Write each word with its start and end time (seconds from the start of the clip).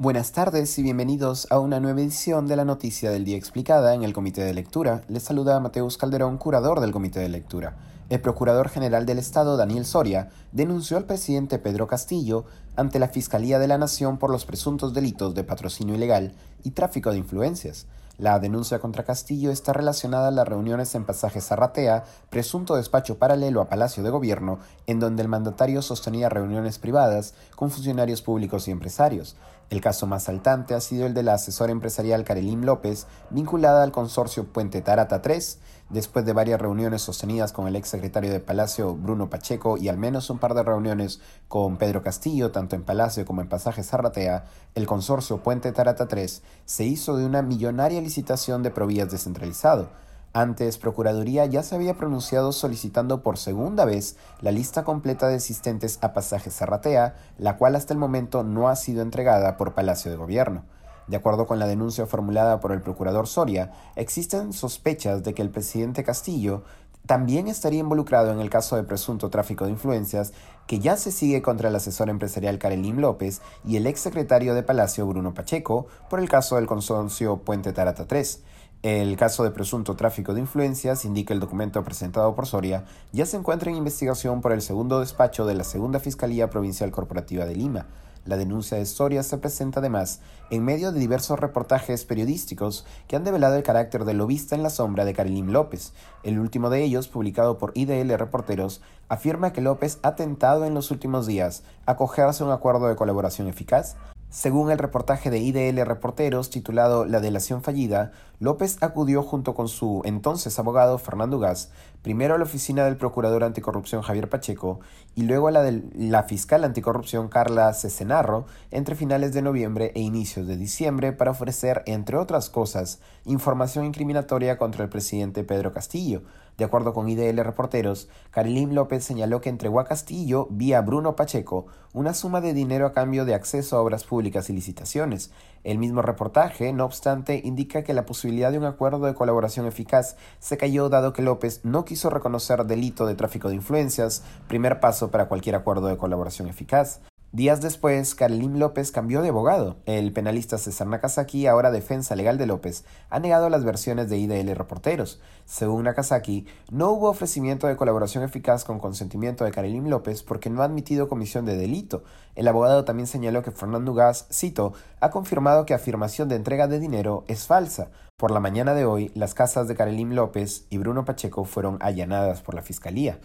Buenas 0.00 0.30
tardes 0.30 0.78
y 0.78 0.84
bienvenidos 0.84 1.48
a 1.50 1.58
una 1.58 1.80
nueva 1.80 2.00
edición 2.00 2.46
de 2.46 2.54
la 2.54 2.64
Noticia 2.64 3.10
del 3.10 3.24
Día 3.24 3.36
Explicada 3.36 3.94
en 3.94 4.04
el 4.04 4.12
Comité 4.12 4.44
de 4.44 4.54
Lectura. 4.54 5.02
Les 5.08 5.24
saluda 5.24 5.58
Mateus 5.58 5.98
Calderón, 5.98 6.38
curador 6.38 6.78
del 6.78 6.92
Comité 6.92 7.18
de 7.18 7.28
Lectura. 7.28 7.76
El 8.08 8.20
Procurador 8.20 8.68
General 8.68 9.06
del 9.06 9.18
Estado, 9.18 9.56
Daniel 9.56 9.84
Soria, 9.84 10.30
denunció 10.52 10.98
al 10.98 11.06
presidente 11.06 11.58
Pedro 11.58 11.88
Castillo 11.88 12.44
ante 12.76 13.00
la 13.00 13.08
Fiscalía 13.08 13.58
de 13.58 13.66
la 13.66 13.76
Nación 13.76 14.18
por 14.18 14.30
los 14.30 14.44
presuntos 14.44 14.94
delitos 14.94 15.34
de 15.34 15.42
patrocinio 15.42 15.96
ilegal 15.96 16.32
y 16.62 16.70
tráfico 16.70 17.10
de 17.10 17.18
influencias. 17.18 17.88
La 18.18 18.40
denuncia 18.40 18.80
contra 18.80 19.04
Castillo 19.04 19.52
está 19.52 19.72
relacionada 19.72 20.26
a 20.26 20.32
las 20.32 20.48
reuniones 20.48 20.92
en 20.96 21.04
Pasaje 21.04 21.40
Zarratea, 21.40 22.02
presunto 22.30 22.74
despacho 22.74 23.16
paralelo 23.16 23.60
a 23.60 23.68
Palacio 23.68 24.02
de 24.02 24.10
Gobierno, 24.10 24.58
en 24.88 24.98
donde 24.98 25.22
el 25.22 25.28
mandatario 25.28 25.82
sostenía 25.82 26.28
reuniones 26.28 26.80
privadas 26.80 27.34
con 27.54 27.70
funcionarios 27.70 28.20
públicos 28.20 28.66
y 28.66 28.72
empresarios. 28.72 29.36
El 29.70 29.82
caso 29.82 30.06
más 30.06 30.22
saltante 30.22 30.74
ha 30.74 30.80
sido 30.80 31.04
el 31.04 31.12
de 31.12 31.22
la 31.22 31.34
asesora 31.34 31.72
empresarial 31.72 32.24
Karelim 32.24 32.62
López, 32.62 33.06
vinculada 33.28 33.82
al 33.82 33.92
consorcio 33.92 34.46
Puente 34.46 34.80
Tarata 34.80 35.20
3, 35.20 35.58
después 35.90 36.24
de 36.24 36.32
varias 36.32 36.58
reuniones 36.58 37.02
sostenidas 37.02 37.52
con 37.52 37.68
el 37.68 37.76
ex 37.76 37.88
secretario 37.88 38.32
de 38.32 38.40
Palacio 38.40 38.94
Bruno 38.94 39.28
Pacheco 39.28 39.76
y 39.76 39.88
al 39.88 39.98
menos 39.98 40.30
un 40.30 40.38
par 40.38 40.54
de 40.54 40.62
reuniones 40.62 41.20
con 41.48 41.76
Pedro 41.76 42.02
Castillo, 42.02 42.50
tanto 42.50 42.76
en 42.76 42.82
Palacio 42.82 43.26
como 43.26 43.42
en 43.42 43.48
Pasaje 43.50 43.82
Zarratea, 43.82 44.46
el 44.74 44.86
consorcio 44.86 45.42
Puente 45.42 45.70
Tarata 45.72 46.08
3 46.08 46.42
se 46.64 46.84
hizo 46.84 47.18
de 47.18 47.26
una 47.26 47.42
millonaria 47.42 48.00
licitación 48.00 48.62
de 48.62 48.70
provías 48.70 49.10
descentralizado 49.10 49.90
antes, 50.32 50.78
Procuraduría 50.78 51.46
ya 51.46 51.62
se 51.62 51.74
había 51.74 51.94
pronunciado 51.94 52.52
solicitando 52.52 53.22
por 53.22 53.38
segunda 53.38 53.84
vez 53.84 54.16
la 54.40 54.52
lista 54.52 54.84
completa 54.84 55.28
de 55.28 55.36
asistentes 55.36 55.98
a 56.02 56.12
pasajes 56.12 56.56
Zarratea, 56.56 57.16
la 57.38 57.56
cual 57.56 57.76
hasta 57.76 57.94
el 57.94 57.98
momento 57.98 58.44
no 58.44 58.68
ha 58.68 58.76
sido 58.76 59.02
entregada 59.02 59.56
por 59.56 59.74
Palacio 59.74 60.10
de 60.10 60.16
Gobierno. 60.16 60.64
De 61.08 61.16
acuerdo 61.16 61.46
con 61.46 61.58
la 61.58 61.66
denuncia 61.66 62.06
formulada 62.06 62.60
por 62.60 62.72
el 62.72 62.82
procurador 62.82 63.26
Soria, 63.26 63.72
existen 63.96 64.52
sospechas 64.52 65.24
de 65.24 65.32
que 65.32 65.40
el 65.40 65.48
presidente 65.48 66.04
Castillo 66.04 66.64
también 67.08 67.48
estaría 67.48 67.80
involucrado 67.80 68.32
en 68.32 68.38
el 68.38 68.50
caso 68.50 68.76
de 68.76 68.82
presunto 68.82 69.30
tráfico 69.30 69.64
de 69.64 69.70
influencias 69.70 70.34
que 70.66 70.78
ya 70.78 70.98
se 70.98 71.10
sigue 71.10 71.40
contra 71.40 71.70
el 71.70 71.74
asesor 71.74 72.10
empresarial 72.10 72.58
Karelim 72.58 72.98
López 72.98 73.40
y 73.64 73.76
el 73.76 73.86
ex 73.86 74.00
secretario 74.00 74.54
de 74.54 74.62
Palacio 74.62 75.06
Bruno 75.06 75.32
Pacheco 75.32 75.86
por 76.10 76.20
el 76.20 76.28
caso 76.28 76.56
del 76.56 76.66
consorcio 76.66 77.38
Puente 77.38 77.72
Tarata 77.72 78.06
3. 78.06 78.42
El 78.82 79.16
caso 79.16 79.42
de 79.42 79.52
presunto 79.52 79.96
tráfico 79.96 80.34
de 80.34 80.40
influencias, 80.40 81.06
indica 81.06 81.32
el 81.32 81.40
documento 81.40 81.82
presentado 81.82 82.34
por 82.34 82.46
Soria, 82.46 82.84
ya 83.10 83.24
se 83.24 83.38
encuentra 83.38 83.70
en 83.70 83.78
investigación 83.78 84.42
por 84.42 84.52
el 84.52 84.60
segundo 84.60 85.00
despacho 85.00 85.46
de 85.46 85.54
la 85.54 85.64
Segunda 85.64 86.00
Fiscalía 86.00 86.50
Provincial 86.50 86.90
Corporativa 86.90 87.46
de 87.46 87.56
Lima. 87.56 87.86
La 88.28 88.36
denuncia 88.36 88.76
de 88.76 88.84
Soria 88.84 89.22
se 89.22 89.38
presenta 89.38 89.80
además 89.80 90.20
en 90.50 90.62
medio 90.62 90.92
de 90.92 91.00
diversos 91.00 91.40
reportajes 91.40 92.04
periodísticos 92.04 92.84
que 93.06 93.16
han 93.16 93.24
develado 93.24 93.56
el 93.56 93.62
carácter 93.62 94.04
de 94.04 94.12
lobista 94.12 94.54
en 94.54 94.62
la 94.62 94.68
sombra 94.68 95.06
de 95.06 95.14
Karelim 95.14 95.48
López. 95.48 95.94
El 96.24 96.38
último 96.38 96.68
de 96.68 96.84
ellos, 96.84 97.08
publicado 97.08 97.56
por 97.56 97.72
IDL 97.74 98.18
Reporteros, 98.18 98.82
afirma 99.08 99.54
que 99.54 99.62
López 99.62 99.98
ha 100.02 100.14
tentado 100.14 100.66
en 100.66 100.74
los 100.74 100.90
últimos 100.90 101.26
días 101.26 101.62
acogerse 101.86 102.42
a 102.42 102.46
un 102.46 102.52
acuerdo 102.52 102.88
de 102.88 102.96
colaboración 102.96 103.48
eficaz 103.48 103.96
según 104.30 104.70
el 104.70 104.76
reportaje 104.76 105.30
de 105.30 105.38
IDL 105.38 105.86
Reporteros 105.86 106.50
titulado 106.50 107.06
La 107.06 107.20
delación 107.20 107.62
fallida, 107.62 108.12
López 108.40 108.78
acudió 108.82 109.24
junto 109.24 109.54
con 109.54 109.66
su 109.66 110.00
entonces 110.04 110.56
abogado 110.60 110.96
Fernando 110.98 111.40
Gas, 111.40 111.72
primero 112.02 112.36
a 112.36 112.38
la 112.38 112.44
oficina 112.44 112.84
del 112.84 112.96
procurador 112.96 113.42
anticorrupción 113.42 114.02
Javier 114.02 114.28
Pacheco 114.28 114.78
y 115.16 115.22
luego 115.22 115.48
a 115.48 115.50
la 115.50 115.62
de 115.62 115.82
la 115.96 116.22
fiscal 116.22 116.62
anticorrupción 116.62 117.28
Carla 117.28 117.74
Cesenarro 117.74 118.46
entre 118.70 118.94
finales 118.94 119.32
de 119.32 119.42
noviembre 119.42 119.90
e 119.96 120.00
inicios 120.00 120.46
de 120.46 120.56
diciembre 120.56 121.12
para 121.12 121.32
ofrecer, 121.32 121.82
entre 121.86 122.16
otras 122.16 122.48
cosas, 122.48 123.00
información 123.24 123.84
incriminatoria 123.84 124.56
contra 124.56 124.84
el 124.84 124.88
presidente 124.88 125.42
Pedro 125.42 125.72
Castillo, 125.72 126.22
de 126.58 126.64
acuerdo 126.64 126.92
con 126.92 127.08
IDL 127.08 127.38
Reporteros, 127.44 128.08
Karelim 128.32 128.72
López 128.72 129.04
señaló 129.04 129.40
que 129.40 129.48
entregó 129.48 129.78
a 129.78 129.84
Castillo, 129.84 130.48
vía 130.50 130.80
Bruno 130.80 131.14
Pacheco, 131.14 131.66
una 131.92 132.14
suma 132.14 132.40
de 132.40 132.52
dinero 132.52 132.84
a 132.84 132.92
cambio 132.92 133.24
de 133.24 133.34
acceso 133.34 133.76
a 133.76 133.80
obras 133.80 134.02
públicas 134.02 134.50
y 134.50 134.54
licitaciones. 134.54 135.30
El 135.62 135.78
mismo 135.78 136.02
reportaje, 136.02 136.72
no 136.72 136.84
obstante, 136.84 137.40
indica 137.44 137.84
que 137.84 137.94
la 137.94 138.06
de 138.28 138.58
un 138.58 138.64
acuerdo 138.64 139.06
de 139.06 139.14
colaboración 139.14 139.66
eficaz 139.66 140.16
se 140.38 140.58
cayó 140.58 140.90
dado 140.90 141.14
que 141.14 141.22
López 141.22 141.60
no 141.64 141.86
quiso 141.86 142.10
reconocer 142.10 142.66
delito 142.66 143.06
de 143.06 143.14
tráfico 143.14 143.48
de 143.48 143.54
influencias, 143.54 144.22
primer 144.48 144.80
paso 144.80 145.10
para 145.10 145.28
cualquier 145.28 145.56
acuerdo 145.56 145.86
de 145.86 145.96
colaboración 145.96 146.46
eficaz. 146.46 147.00
Días 147.30 147.60
después, 147.60 148.14
Karelim 148.14 148.56
López 148.56 148.90
cambió 148.90 149.20
de 149.20 149.28
abogado. 149.28 149.76
El 149.84 150.14
penalista 150.14 150.56
César 150.56 150.86
Nakazaki, 150.86 151.46
ahora 151.46 151.70
defensa 151.70 152.16
legal 152.16 152.38
de 152.38 152.46
López, 152.46 152.86
ha 153.10 153.20
negado 153.20 153.50
las 153.50 153.64
versiones 153.64 154.08
de 154.08 154.16
IDL 154.16 154.56
Reporteros. 154.56 155.20
Según 155.44 155.84
Nakazaki, 155.84 156.46
no 156.70 156.90
hubo 156.90 157.10
ofrecimiento 157.10 157.66
de 157.66 157.76
colaboración 157.76 158.24
eficaz 158.24 158.64
con 158.64 158.78
consentimiento 158.78 159.44
de 159.44 159.50
Karelim 159.50 159.88
López 159.88 160.22
porque 160.22 160.48
no 160.48 160.62
ha 160.62 160.64
admitido 160.64 161.10
comisión 161.10 161.44
de 161.44 161.58
delito. 161.58 162.02
El 162.34 162.48
abogado 162.48 162.86
también 162.86 163.06
señaló 163.06 163.42
que 163.42 163.50
Fernando 163.50 163.92
Gas, 163.92 164.26
cito, 164.32 164.72
ha 165.00 165.10
confirmado 165.10 165.66
que 165.66 165.74
afirmación 165.74 166.30
de 166.30 166.36
entrega 166.36 166.66
de 166.66 166.78
dinero 166.78 167.24
es 167.28 167.46
falsa. 167.46 167.90
Por 168.16 168.30
la 168.30 168.40
mañana 168.40 168.72
de 168.72 168.86
hoy, 168.86 169.12
las 169.14 169.34
casas 169.34 169.68
de 169.68 169.74
Karelim 169.74 170.12
López 170.12 170.64
y 170.70 170.78
Bruno 170.78 171.04
Pacheco 171.04 171.44
fueron 171.44 171.76
allanadas 171.82 172.40
por 172.40 172.54
la 172.54 172.62
Fiscalía. 172.62 173.18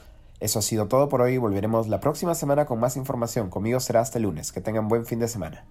Eso 0.44 0.60
ha 0.60 0.62
sido 0.62 0.90
todo 0.90 1.08
por 1.08 1.22
hoy. 1.22 1.38
Volveremos 1.38 1.88
la 1.88 2.02
próxima 2.02 2.36
semana 2.36 2.66
con 2.66 2.78
más 2.78 2.98
información. 2.98 3.50
Conmigo 3.50 3.80
será 3.80 4.02
hasta 4.02 4.18
el 4.18 4.24
lunes. 4.24 4.52
Que 4.52 4.60
tengan 4.60 4.90
buen 4.90 5.06
fin 5.06 5.20
de 5.20 5.30
semana. 5.30 5.64